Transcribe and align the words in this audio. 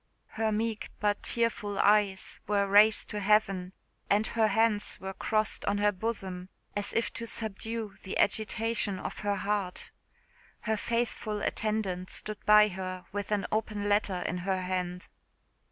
Her 0.29 0.51
meek 0.51 0.89
but 0.99 1.21
tearful 1.21 1.77
eyes 1.77 2.39
were 2.47 2.65
raised 2.67 3.07
to 3.09 3.19
heaven, 3.19 3.71
and 4.09 4.25
her 4.25 4.47
hands 4.47 4.99
were 4.99 5.13
crossed 5.13 5.63
on 5.65 5.77
her 5.77 5.91
bosom, 5.91 6.49
as 6.75 6.91
if 6.93 7.13
to 7.13 7.27
subdue 7.27 7.93
the 8.01 8.17
agitation 8.17 8.97
of 8.97 9.19
her 9.19 9.35
heart. 9.35 9.91
Her 10.61 10.75
faithful 10.75 11.43
attendant 11.43 12.09
stood 12.09 12.43
by 12.47 12.69
her 12.69 13.05
with 13.11 13.31
an 13.31 13.45
open 13.51 13.87
letter 13.87 14.23
in 14.23 14.39
her 14.39 14.63
hand. 14.63 15.07